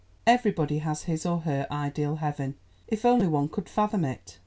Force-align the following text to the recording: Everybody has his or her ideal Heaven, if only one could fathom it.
Everybody 0.25 0.79
has 0.79 1.03
his 1.03 1.27
or 1.27 1.41
her 1.41 1.67
ideal 1.69 2.15
Heaven, 2.15 2.55
if 2.87 3.05
only 3.05 3.27
one 3.27 3.47
could 3.47 3.69
fathom 3.69 4.03
it. 4.03 4.39